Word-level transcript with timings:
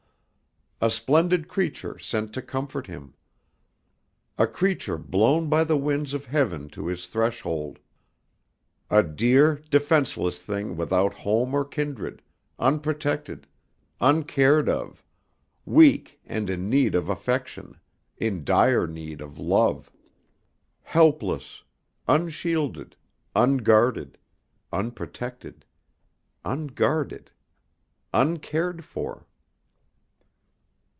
A 0.83 0.89
splendid 0.89 1.47
creature 1.47 1.99
sent 1.99 2.33
to 2.33 2.41
comfort 2.41 2.87
him. 2.87 3.13
A 4.39 4.47
creature 4.47 4.97
blown 4.97 5.47
by 5.47 5.63
the 5.63 5.77
winds 5.77 6.15
of 6.15 6.25
heaven 6.25 6.69
to 6.69 6.87
his 6.87 7.07
threshold. 7.07 7.77
A 8.89 9.03
dear 9.03 9.61
defenceless 9.69 10.41
thing 10.41 10.75
without 10.75 11.13
home 11.13 11.53
or 11.53 11.63
kindred, 11.65 12.23
unprotected, 12.57 13.45
uncared 13.99 14.67
of, 14.69 15.03
weak 15.67 16.19
and 16.25 16.49
in 16.49 16.67
need 16.67 16.95
of 16.95 17.09
affection, 17.09 17.79
in 18.17 18.43
dire 18.43 18.87
need 18.87 19.21
of 19.21 19.37
love. 19.37 19.91
Helpless, 20.81 21.61
unshielded, 22.07 22.95
unguarded... 23.35 24.17
unprotected... 24.73 25.63
unguarded... 26.43 27.29
uncared 28.15 28.83
for.... 28.83 29.27